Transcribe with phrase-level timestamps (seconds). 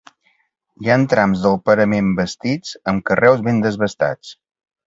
[0.85, 4.35] Hi han trams del parament bastits amb carreus ben desbastats.